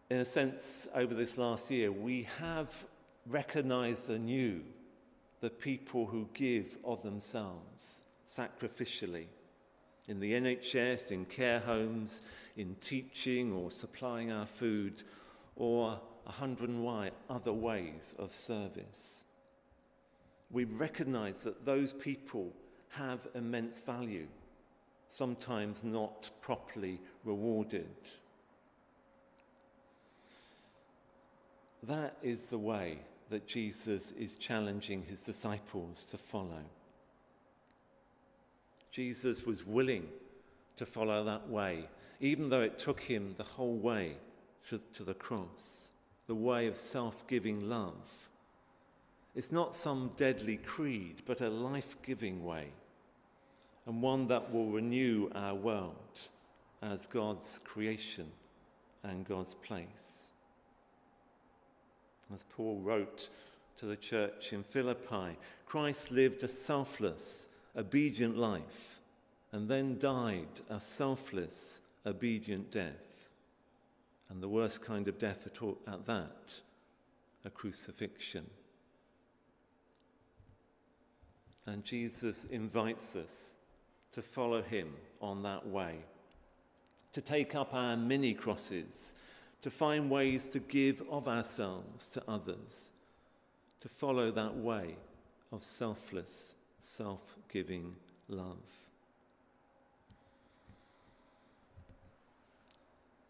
In 0.09 0.19
a 0.19 0.25
sense, 0.25 0.87
over 0.93 1.15
this 1.15 1.37
last 1.37 1.71
year, 1.71 1.91
we 1.91 2.27
have 2.39 2.85
recognized 3.25 4.09
anew 4.09 4.61
the 5.39 5.49
people 5.49 6.05
who 6.05 6.29
give 6.33 6.77
of 6.83 7.01
themselves 7.01 8.03
sacrificially 8.27 9.25
in 10.07 10.19
the 10.19 10.33
NHS, 10.33 11.11
in 11.11 11.25
care 11.25 11.59
homes, 11.59 12.21
in 12.57 12.75
teaching 12.75 13.53
or 13.53 13.71
supplying 13.71 14.31
our 14.31 14.45
food, 14.45 15.03
or 15.55 15.99
a 16.25 16.31
hundred 16.31 16.69
and 16.69 16.83
one 16.83 17.11
other 17.29 17.53
ways 17.53 18.15
of 18.17 18.31
service. 18.31 19.23
We 20.51 20.65
recognize 20.65 21.43
that 21.43 21.65
those 21.65 21.93
people 21.93 22.53
have 22.89 23.27
immense 23.33 23.81
value, 23.81 24.27
sometimes 25.07 25.83
not 25.83 26.29
properly 26.41 26.99
rewarded. 27.23 27.87
That 31.81 32.15
is 32.21 32.49
the 32.49 32.59
way 32.59 32.99
that 33.29 33.47
Jesus 33.47 34.11
is 34.11 34.35
challenging 34.35 35.01
his 35.01 35.23
disciples 35.23 36.03
to 36.05 36.17
follow. 36.17 36.63
Jesus 38.93 39.43
was 39.43 39.65
willing 39.65 40.07
to 40.75 40.85
follow 40.85 41.23
that 41.23 41.49
way, 41.49 41.89
even 42.19 42.49
though 42.49 42.61
it 42.61 42.77
took 42.77 43.01
him 43.01 43.33
the 43.33 43.43
whole 43.43 43.75
way 43.75 44.17
to, 44.69 44.79
to 44.93 45.03
the 45.03 45.15
cross, 45.15 45.87
the 46.27 46.35
way 46.35 46.67
of 46.67 46.75
self 46.75 47.25
giving 47.27 47.67
love. 47.67 48.29
It's 49.33 49.51
not 49.51 49.73
some 49.73 50.11
deadly 50.15 50.57
creed, 50.57 51.23
but 51.25 51.41
a 51.41 51.49
life 51.49 51.95
giving 52.03 52.45
way, 52.45 52.67
and 53.87 53.99
one 53.99 54.27
that 54.27 54.53
will 54.53 54.69
renew 54.69 55.27
our 55.33 55.55
world 55.55 56.19
as 56.83 57.07
God's 57.07 57.59
creation 57.63 58.31
and 59.03 59.25
God's 59.25 59.55
place. 59.55 60.27
As 62.31 62.43
Paul 62.43 62.79
wrote 62.79 63.29
to 63.77 63.87
the 63.87 63.95
church 63.95 64.53
in 64.53 64.61
Philippi, 64.61 65.35
Christ 65.65 66.11
lived 66.11 66.43
a 66.43 66.47
selfless, 66.47 67.47
obedient 67.75 68.37
life 68.37 68.99
and 69.51 69.69
then 69.69 69.99
died 69.99 70.47
a 70.69 70.79
selfless, 70.79 71.81
obedient 72.05 72.71
death. 72.71 73.29
And 74.29 74.41
the 74.41 74.49
worst 74.49 74.81
kind 74.81 75.07
of 75.07 75.19
death 75.19 75.45
at, 75.45 75.61
all, 75.61 75.77
at 75.87 76.05
that, 76.07 76.59
a 77.45 77.49
crucifixion. 77.49 78.49
And 81.65 81.83
Jesus 81.83 82.45
invites 82.45 83.15
us 83.15 83.53
to 84.11 84.21
follow 84.21 84.61
him 84.61 84.93
on 85.21 85.43
that 85.43 85.67
way, 85.67 85.97
to 87.11 87.21
take 87.21 87.55
up 87.55 87.73
our 87.73 87.95
mini 87.95 88.33
crosses, 88.33 89.15
to 89.61 89.71
find 89.71 90.09
ways 90.09 90.47
to 90.49 90.59
give 90.59 91.01
of 91.09 91.27
ourselves 91.27 92.07
to 92.07 92.23
others, 92.27 92.91
to 93.81 93.87
follow 93.87 94.31
that 94.31 94.55
way 94.57 94.95
of 95.51 95.63
selfless, 95.63 96.53
self 96.83 97.35
giving 97.51 97.95
love. 98.27 98.57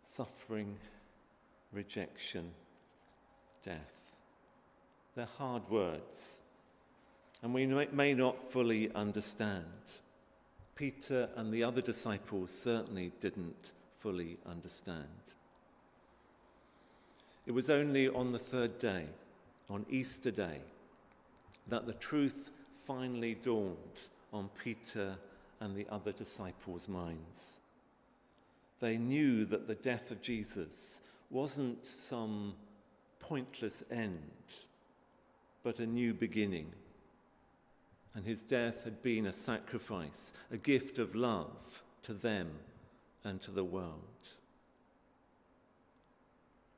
Suffering, 0.01 0.77
rejection, 1.71 2.51
death. 3.63 4.17
They're 5.15 5.27
hard 5.37 5.69
words 5.69 6.39
and 7.43 7.53
we 7.53 7.65
may 7.65 8.13
not 8.13 8.41
fully 8.41 8.89
understand. 8.95 9.65
Peter 10.75 11.29
and 11.35 11.53
the 11.53 11.63
other 11.63 11.81
disciples 11.81 12.51
certainly 12.51 13.11
didn't 13.19 13.73
fully 13.97 14.37
understand. 14.45 15.03
It 17.45 17.51
was 17.51 17.69
only 17.69 18.07
on 18.07 18.31
the 18.31 18.39
third 18.39 18.79
day, 18.79 19.05
on 19.69 19.85
Easter 19.89 20.31
Day, 20.31 20.61
that 21.67 21.85
the 21.85 21.93
truth 21.93 22.49
finally 22.85 23.35
dawned 23.35 24.07
on 24.31 24.49
Peter 24.63 25.15
and 25.59 25.75
the 25.75 25.87
other 25.89 26.11
disciples' 26.11 26.87
minds. 26.87 27.59
They 28.79 28.97
knew 28.97 29.45
that 29.45 29.67
the 29.67 29.75
death 29.75 30.11
of 30.11 30.21
Jesus 30.21 31.01
wasn't 31.29 31.85
some 31.85 32.53
pointless 33.19 33.83
end, 33.89 34.19
but 35.63 35.79
a 35.79 35.85
new 35.85 36.13
beginning 36.13 36.73
and 38.15 38.25
his 38.25 38.43
death 38.43 38.83
had 38.83 39.01
been 39.01 39.25
a 39.25 39.33
sacrifice, 39.33 40.33
a 40.51 40.57
gift 40.57 40.99
of 40.99 41.15
love 41.15 41.81
to 42.03 42.13
them 42.13 42.51
and 43.23 43.41
to 43.41 43.51
the 43.51 43.63
world. 43.63 44.29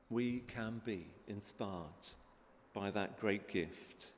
We 0.08 0.40
can 0.40 0.80
be 0.84 1.08
inspired 1.28 2.14
by 2.72 2.90
that 2.92 3.18
great 3.18 3.48
gift 3.48 4.12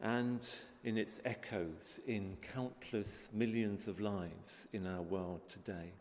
and 0.00 0.48
in 0.84 0.96
its 0.96 1.20
echoes 1.24 2.00
in 2.06 2.36
countless 2.40 3.30
millions 3.32 3.88
of 3.88 4.00
lives 4.00 4.66
in 4.72 4.86
our 4.86 5.02
world 5.02 5.40
today. 5.48 5.92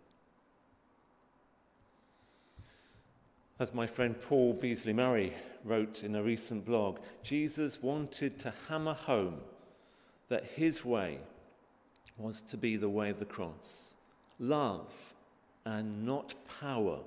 As 3.59 3.73
my 3.73 3.87
friend 3.87 4.15
Paul 4.21 4.53
Beasley 4.53 4.93
Murray 4.93 5.33
wrote 5.63 6.03
in 6.03 6.15
a 6.15 6.21
recent 6.21 6.63
blog, 6.63 6.99
Jesus 7.23 7.81
wanted 7.81 8.37
to 8.39 8.53
hammer 8.69 8.93
home 8.93 9.39
that 10.29 10.45
his 10.45 10.85
way 10.85 11.17
was 12.17 12.41
to 12.41 12.57
be 12.57 12.77
the 12.77 12.89
way 12.89 13.09
of 13.09 13.19
the 13.19 13.25
cross. 13.25 13.93
Love 14.39 15.13
and 15.65 16.05
not 16.05 16.35
power 16.61 16.99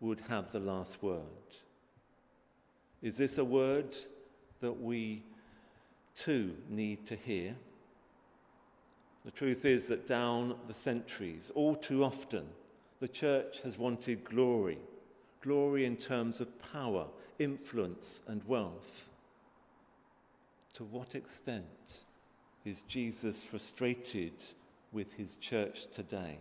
would 0.00 0.20
have 0.28 0.50
the 0.50 0.60
last 0.60 1.02
word. 1.02 1.20
Is 3.02 3.18
this 3.18 3.36
a 3.36 3.44
word 3.44 3.94
that 4.60 4.80
we 4.80 5.22
too 6.14 6.56
need 6.68 7.06
to 7.06 7.16
hear? 7.16 7.56
The 9.24 9.30
truth 9.30 9.64
is 9.64 9.86
that 9.88 10.06
down 10.06 10.56
the 10.66 10.74
centuries, 10.74 11.50
all 11.54 11.76
too 11.76 12.04
often, 12.04 12.46
the 13.00 13.08
church 13.08 13.60
has 13.62 13.78
wanted 13.78 14.24
glory 14.24 14.78
glory 15.42 15.84
in 15.84 15.96
terms 15.96 16.40
of 16.40 16.72
power, 16.72 17.06
influence, 17.38 18.22
and 18.26 18.42
wealth. 18.44 19.10
To 20.74 20.84
what 20.84 21.14
extent 21.14 22.04
is 22.64 22.82
Jesus 22.82 23.44
frustrated 23.44 24.32
with 24.92 25.14
his 25.14 25.36
church 25.36 25.86
today, 25.90 26.38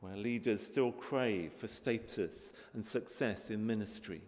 where 0.00 0.16
leaders 0.16 0.66
still 0.66 0.90
crave 0.90 1.52
for 1.52 1.68
status 1.68 2.52
and 2.72 2.84
success 2.84 3.50
in 3.50 3.66
ministry, 3.66 4.22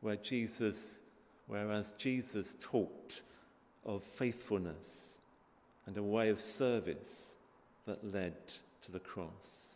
where 0.00 0.16
Jesus, 0.16 1.00
whereas 1.46 1.92
Jesus 1.92 2.54
talked 2.60 3.22
of 3.84 4.02
faithfulness 4.02 5.18
and 5.86 5.96
a 5.96 6.02
way 6.02 6.28
of 6.28 6.40
service 6.40 7.34
that 7.86 8.04
led 8.04 8.34
to 8.82 8.92
the 8.92 8.98
cross? 8.98 9.74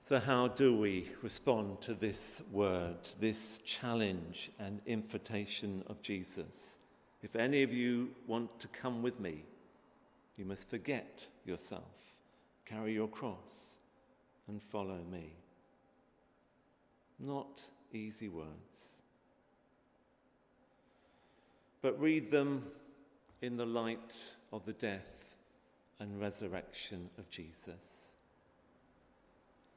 So, 0.00 0.18
how 0.18 0.48
do 0.48 0.74
we 0.74 1.10
respond 1.22 1.82
to 1.82 1.92
this 1.92 2.40
word, 2.50 2.96
this 3.20 3.58
challenge 3.66 4.50
and 4.58 4.80
invitation 4.86 5.84
of 5.86 6.00
Jesus? 6.00 6.78
If 7.22 7.36
any 7.36 7.62
of 7.62 7.74
you 7.74 8.12
want 8.26 8.58
to 8.60 8.68
come 8.68 9.02
with 9.02 9.20
me, 9.20 9.42
you 10.38 10.46
must 10.46 10.70
forget 10.70 11.26
yourself, 11.44 12.16
carry 12.64 12.94
your 12.94 13.08
cross, 13.08 13.76
and 14.46 14.62
follow 14.62 15.00
me. 15.12 15.32
Not 17.18 17.60
easy 17.92 18.28
words, 18.28 19.00
but 21.82 21.98
read 22.00 22.30
them 22.30 22.64
in 23.40 23.56
the 23.56 23.66
light 23.66 24.34
of 24.52 24.64
the 24.66 24.72
death 24.72 25.36
and 25.98 26.20
resurrection 26.20 27.10
of 27.18 27.28
Jesus 27.30 28.14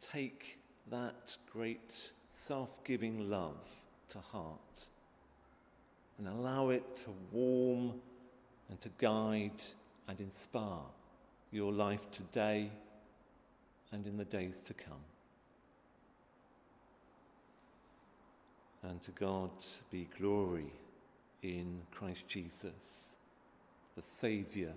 take 0.01 0.59
that 0.89 1.37
great 1.51 2.11
self 2.29 2.83
giving 2.83 3.29
love 3.29 3.81
to 4.09 4.19
heart 4.19 4.87
and 6.17 6.27
allow 6.27 6.69
it 6.69 6.95
to 6.95 7.09
warm 7.31 7.93
and 8.69 8.79
to 8.81 8.89
guide 8.97 9.61
and 10.07 10.19
inspire 10.19 10.85
your 11.51 11.71
life 11.71 12.09
today 12.11 12.69
and 13.91 14.05
in 14.07 14.17
the 14.17 14.25
days 14.25 14.61
to 14.61 14.73
come. 14.73 15.10
And 18.83 19.01
to 19.03 19.11
God 19.11 19.51
be 19.91 20.07
glory 20.17 20.73
in 21.43 21.81
Christ 21.91 22.27
Jesus, 22.27 23.15
the 23.95 24.01
Saviour 24.01 24.73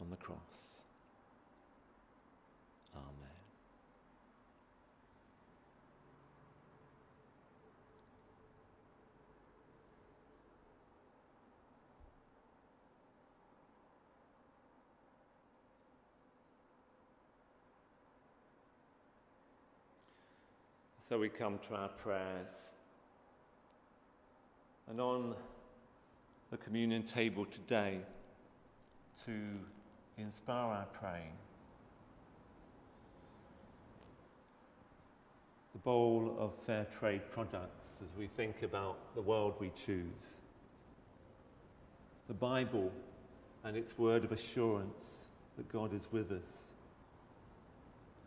on 0.00 0.10
the 0.10 0.16
cross. 0.16 0.84
Amen. 2.94 3.06
So 20.98 21.18
we 21.18 21.30
come 21.30 21.58
to 21.68 21.74
our 21.74 21.88
prayers. 21.88 22.72
And 24.92 25.00
on 25.00 25.34
the 26.50 26.58
communion 26.58 27.02
table 27.04 27.46
today, 27.46 28.00
to 29.24 29.32
inspire 30.18 30.70
our 30.70 30.86
praying, 30.92 31.32
the 35.72 35.78
bowl 35.78 36.36
of 36.38 36.54
fair 36.66 36.84
trade 36.98 37.22
products 37.30 38.02
as 38.02 38.18
we 38.18 38.26
think 38.26 38.62
about 38.62 38.98
the 39.14 39.22
world 39.22 39.54
we 39.58 39.70
choose, 39.70 40.42
the 42.28 42.34
Bible 42.34 42.92
and 43.64 43.78
its 43.78 43.96
word 43.96 44.24
of 44.24 44.32
assurance 44.32 45.24
that 45.56 45.72
God 45.72 45.94
is 45.94 46.06
with 46.12 46.30
us 46.30 46.66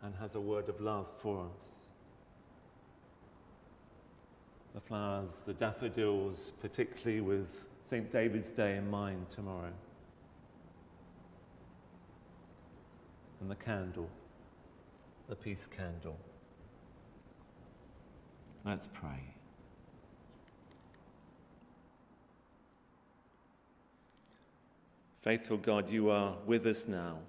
and 0.02 0.12
has 0.16 0.34
a 0.34 0.40
word 0.40 0.68
of 0.68 0.80
love 0.80 1.08
for 1.22 1.46
us 1.60 1.85
the 4.76 4.80
flowers, 4.82 5.42
the 5.46 5.54
daffodils, 5.54 6.52
particularly 6.60 7.22
with 7.22 7.64
St. 7.86 8.12
David's 8.12 8.50
Day 8.50 8.76
in 8.76 8.90
mind 8.90 9.26
tomorrow. 9.30 9.72
And 13.40 13.50
the 13.50 13.54
candle, 13.54 14.10
the 15.30 15.34
peace 15.34 15.66
candle. 15.66 16.18
Let's 18.66 18.86
pray. 18.92 19.22
Faithful 25.20 25.56
God, 25.56 25.88
you 25.88 26.10
are 26.10 26.34
with 26.44 26.66
us 26.66 26.86
now, 26.86 27.20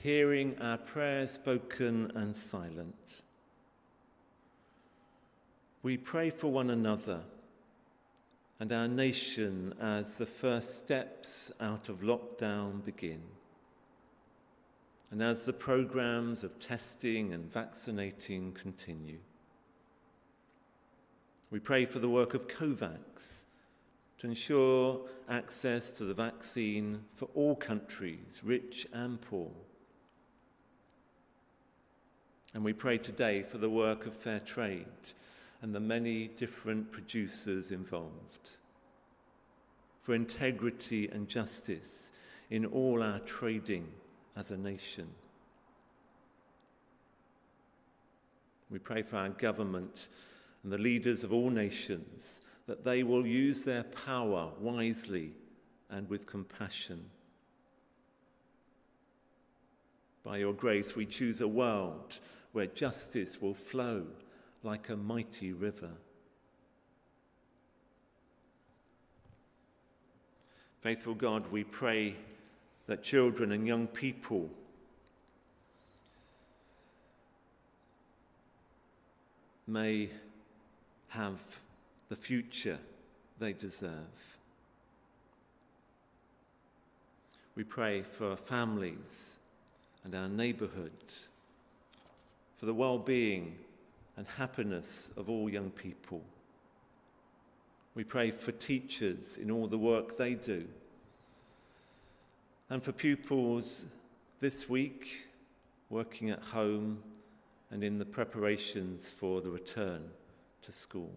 hearing 0.00 0.56
our 0.58 0.78
prayers 0.78 1.32
spoken 1.32 2.10
and 2.14 2.34
silent. 2.34 3.20
We 5.82 5.96
pray 5.96 6.28
for 6.28 6.48
one 6.48 6.68
another 6.68 7.22
and 8.58 8.70
our 8.70 8.86
nation 8.86 9.72
as 9.80 10.18
the 10.18 10.26
first 10.26 10.76
steps 10.76 11.50
out 11.58 11.88
of 11.88 12.02
lockdown 12.02 12.84
begin. 12.84 13.22
And 15.10 15.22
as 15.22 15.46
the 15.46 15.54
programs 15.54 16.44
of 16.44 16.58
testing 16.58 17.32
and 17.32 17.50
vaccinating 17.50 18.52
continue, 18.52 19.20
we 21.50 21.58
pray 21.58 21.86
for 21.86 21.98
the 21.98 22.10
work 22.10 22.34
of 22.34 22.46
COVAX 22.46 23.46
to 24.18 24.26
ensure 24.26 25.00
access 25.30 25.90
to 25.92 26.04
the 26.04 26.12
vaccine 26.12 27.04
for 27.14 27.30
all 27.34 27.56
countries, 27.56 28.42
rich 28.44 28.86
and 28.92 29.18
poor. 29.18 29.50
And 32.52 32.62
we 32.62 32.74
pray 32.74 32.98
today 32.98 33.42
for 33.42 33.56
the 33.56 33.70
work 33.70 34.04
of 34.04 34.12
fair 34.12 34.40
trade 34.40 35.14
and 35.62 35.74
the 35.74 35.80
many 35.80 36.28
different 36.28 36.90
producers 36.90 37.70
involved, 37.70 38.50
for 40.00 40.14
integrity 40.14 41.08
and 41.08 41.28
justice 41.28 42.12
in 42.48 42.64
all 42.64 43.02
our 43.02 43.18
trading 43.20 43.88
as 44.36 44.50
a 44.50 44.56
nation. 44.56 45.08
We 48.70 48.78
pray 48.78 49.02
for 49.02 49.16
our 49.16 49.28
government 49.28 50.08
and 50.62 50.72
the 50.72 50.78
leaders 50.78 51.24
of 51.24 51.32
all 51.32 51.50
nations 51.50 52.42
that 52.66 52.84
they 52.84 53.02
will 53.02 53.26
use 53.26 53.64
their 53.64 53.82
power 53.82 54.50
wisely 54.60 55.32
and 55.90 56.08
with 56.08 56.26
compassion. 56.26 57.04
By 60.22 60.38
your 60.38 60.52
grace, 60.52 60.94
we 60.94 61.06
choose 61.06 61.40
a 61.40 61.48
world 61.48 62.20
where 62.52 62.66
justice 62.66 63.40
will 63.40 63.54
flow 63.54 64.06
like 64.62 64.88
a 64.88 64.96
mighty 64.96 65.52
river. 65.52 65.90
Faithful 70.80 71.14
God, 71.14 71.50
we 71.50 71.64
pray 71.64 72.14
that 72.86 73.02
children 73.02 73.52
and 73.52 73.66
young 73.66 73.86
people 73.86 74.48
may 79.66 80.08
have 81.08 81.58
the 82.08 82.16
future 82.16 82.78
they 83.38 83.52
deserve. 83.52 84.36
We 87.54 87.64
pray 87.64 88.02
for 88.02 88.30
our 88.30 88.36
families 88.36 89.38
and 90.02 90.14
our 90.14 90.28
neighbourhood, 90.28 90.92
for 92.56 92.66
the 92.66 92.74
well 92.74 92.98
being 92.98 93.56
and 94.16 94.26
happiness 94.26 95.10
of 95.16 95.28
all 95.28 95.48
young 95.48 95.70
people. 95.70 96.22
We 97.94 98.04
pray 98.04 98.30
for 98.30 98.52
teachers 98.52 99.36
in 99.36 99.50
all 99.50 99.66
the 99.66 99.78
work 99.78 100.16
they 100.16 100.34
do, 100.34 100.66
and 102.68 102.82
for 102.82 102.92
pupils 102.92 103.84
this 104.40 104.68
week 104.68 105.26
working 105.88 106.30
at 106.30 106.42
home 106.42 107.02
and 107.70 107.82
in 107.82 107.98
the 107.98 108.04
preparations 108.04 109.10
for 109.10 109.40
the 109.40 109.50
return 109.50 110.10
to 110.62 110.72
school. 110.72 111.12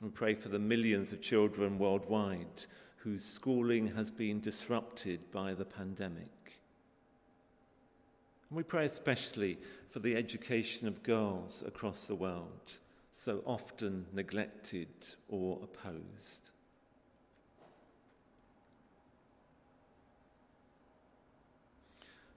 We 0.00 0.10
pray 0.10 0.34
for 0.34 0.48
the 0.48 0.58
millions 0.58 1.12
of 1.12 1.20
children 1.20 1.78
worldwide 1.78 2.66
whose 2.98 3.24
schooling 3.24 3.94
has 3.94 4.10
been 4.10 4.40
disrupted 4.40 5.30
by 5.32 5.54
the 5.54 5.64
pandemic. 5.64 6.60
And 8.50 8.56
we 8.56 8.62
pray 8.62 8.86
especially 8.86 9.58
for 9.90 9.98
the 9.98 10.16
education 10.16 10.88
of 10.88 11.02
girls 11.02 11.62
across 11.66 12.06
the 12.06 12.14
world, 12.14 12.72
so 13.10 13.42
often 13.44 14.06
neglected 14.12 14.88
or 15.28 15.58
opposed. 15.62 16.50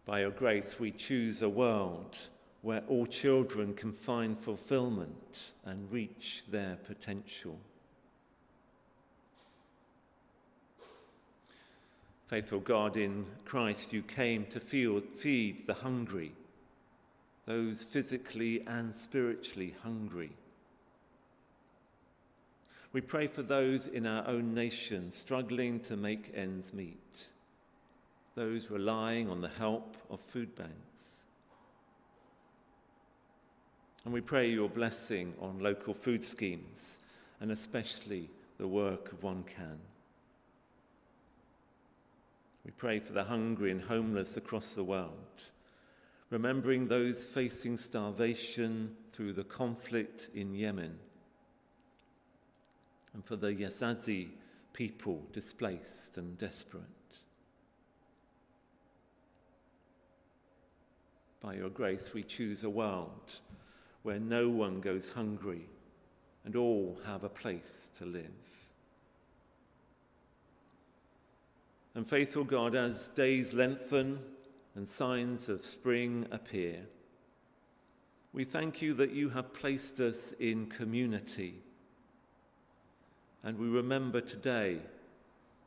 By 0.05 0.21
your 0.21 0.31
grace, 0.31 0.79
we 0.79 0.91
choose 0.91 1.41
a 1.41 1.49
world 1.49 2.17
where 2.61 2.83
all 2.87 3.05
children 3.05 3.73
can 3.73 3.91
find 3.91 4.37
fulfillment 4.37 5.51
and 5.63 5.91
reach 5.91 6.43
their 6.49 6.77
potential. 6.87 7.59
Faithful 12.31 12.61
God, 12.61 12.95
in 12.95 13.25
Christ 13.43 13.91
you 13.91 14.01
came 14.01 14.45
to 14.45 14.59
feed 14.61 15.67
the 15.67 15.73
hungry, 15.73 16.31
those 17.45 17.83
physically 17.83 18.63
and 18.65 18.95
spiritually 18.95 19.75
hungry. 19.83 20.31
We 22.93 23.01
pray 23.01 23.27
for 23.27 23.43
those 23.43 23.85
in 23.85 24.07
our 24.07 24.25
own 24.25 24.53
nation 24.53 25.11
struggling 25.11 25.81
to 25.81 25.97
make 25.97 26.31
ends 26.33 26.73
meet, 26.73 27.25
those 28.35 28.71
relying 28.71 29.29
on 29.29 29.41
the 29.41 29.49
help 29.49 29.97
of 30.09 30.21
food 30.21 30.55
banks. 30.55 31.23
And 34.05 34.13
we 34.13 34.21
pray 34.21 34.49
your 34.49 34.69
blessing 34.69 35.33
on 35.41 35.59
local 35.59 35.93
food 35.93 36.23
schemes 36.23 37.01
and 37.41 37.51
especially 37.51 38.29
the 38.57 38.69
work 38.69 39.11
of 39.11 39.21
One 39.21 39.43
Can. 39.43 39.79
We 42.65 42.71
pray 42.71 42.99
for 42.99 43.13
the 43.13 43.23
hungry 43.23 43.71
and 43.71 43.81
homeless 43.81 44.37
across 44.37 44.73
the 44.73 44.83
world, 44.83 45.51
remembering 46.29 46.87
those 46.87 47.25
facing 47.25 47.77
starvation 47.77 48.95
through 49.09 49.33
the 49.33 49.43
conflict 49.43 50.29
in 50.35 50.53
Yemen, 50.53 50.99
and 53.13 53.25
for 53.25 53.35
the 53.35 53.53
Yazidi 53.53 54.29
people 54.73 55.23
displaced 55.33 56.17
and 56.17 56.37
desperate. 56.37 56.83
By 61.41 61.55
your 61.55 61.69
grace, 61.69 62.13
we 62.13 62.21
choose 62.23 62.63
a 62.63 62.69
world 62.69 63.39
where 64.03 64.19
no 64.19 64.49
one 64.49 64.79
goes 64.79 65.09
hungry 65.09 65.65
and 66.45 66.55
all 66.55 66.99
have 67.05 67.23
a 67.23 67.29
place 67.29 67.89
to 67.97 68.05
live. 68.05 68.60
And 71.93 72.07
faithful 72.07 72.45
God, 72.45 72.75
as 72.75 73.09
days 73.09 73.53
lengthen 73.53 74.19
and 74.75 74.87
signs 74.87 75.49
of 75.49 75.65
spring 75.65 76.25
appear, 76.31 76.85
we 78.33 78.45
thank 78.45 78.81
you 78.81 78.93
that 78.93 79.11
you 79.11 79.29
have 79.29 79.53
placed 79.53 79.99
us 79.99 80.31
in 80.39 80.67
community. 80.67 81.55
And 83.43 83.57
we 83.59 83.67
remember 83.67 84.21
today 84.21 84.79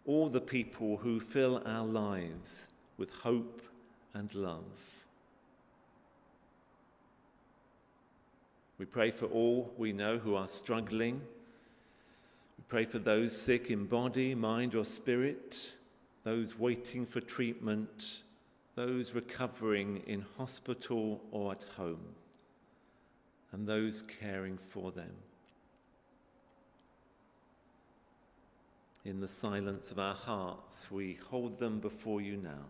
all 0.06 0.28
the 0.28 0.40
people 0.40 0.98
who 0.98 1.20
fill 1.20 1.62
our 1.66 1.87
lives 1.87 2.70
with 2.96 3.10
hope 3.10 3.60
and 4.14 4.34
love. 4.34 5.04
We 8.78 8.87
pray 8.87 9.10
for 9.10 9.26
all 9.26 9.72
we 9.76 9.92
know 9.92 10.18
who 10.18 10.34
are 10.34 10.48
struggling. 10.48 11.20
We 12.56 12.64
pray 12.68 12.84
for 12.87 12.98
those 12.98 13.37
sick 13.37 13.70
in 13.70 13.84
body, 13.84 14.34
mind, 14.34 14.74
or 14.74 14.84
spirit, 14.84 15.74
those 16.24 16.58
waiting 16.58 17.06
for 17.06 17.20
treatment, 17.20 18.22
those 18.74 19.14
recovering 19.14 20.02
in 20.06 20.24
hospital 20.37 21.22
or 21.30 21.52
at 21.52 21.64
home, 21.76 22.14
and 23.52 23.68
those 23.68 24.02
caring 24.02 24.58
for 24.58 24.90
them. 24.90 25.12
In 29.04 29.20
the 29.20 29.28
silence 29.28 29.90
of 29.90 29.98
our 29.98 30.14
hearts, 30.14 30.90
we 30.90 31.18
hold 31.30 31.58
them 31.58 31.78
before 31.78 32.22
you 32.22 32.38
now. 32.38 32.64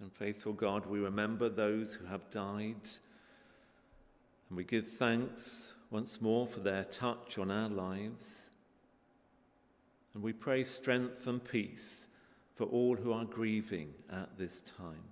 And 0.00 0.12
faithful 0.12 0.52
God, 0.52 0.86
we 0.86 0.98
remember 0.98 1.48
those 1.48 1.94
who 1.94 2.04
have 2.06 2.30
died, 2.30 2.88
and 4.48 4.56
we 4.56 4.64
give 4.64 4.88
thanks 4.88 5.74
once 5.90 6.20
more 6.20 6.46
for 6.46 6.60
their 6.60 6.84
touch 6.84 7.38
on 7.38 7.50
our 7.50 7.68
lives. 7.68 8.50
And 10.12 10.22
we 10.22 10.32
pray 10.32 10.64
strength 10.64 11.26
and 11.26 11.42
peace 11.42 12.08
for 12.54 12.64
all 12.64 12.96
who 12.96 13.12
are 13.12 13.24
grieving 13.24 13.92
at 14.10 14.38
this 14.38 14.60
time. 14.60 15.04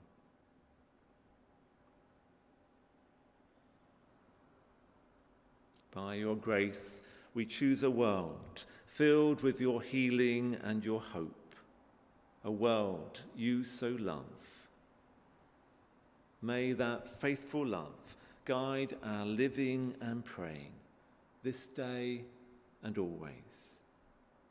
By 5.95 6.15
your 6.15 6.37
grace, 6.37 7.03
we 7.35 7.47
choose 7.47 7.83
a 7.83 7.91
world 7.91 8.65
filled 8.87 9.43
with 9.43 9.61
your 9.61 9.81
healing 9.81 10.57
and 10.63 10.85
your 10.85 11.01
hope, 11.01 11.55
a 12.45 12.51
world 12.51 13.21
you 13.37 13.65
so 13.65 13.97
love. 13.99 14.34
May 16.45 16.73
that 16.73 17.09
faithful 17.09 17.65
love 17.65 18.17
guide 18.45 18.93
our 19.03 19.25
living 19.25 19.95
and 20.03 20.23
praying 20.23 20.73
this 21.43 21.69
day 21.69 22.27
and 22.83 22.99
always. 22.99 23.81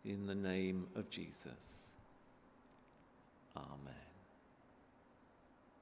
In 0.03 0.25
the 0.25 0.33
name 0.33 0.87
of 0.95 1.11
Jesus. 1.11 1.93
Amen. 3.55 4.02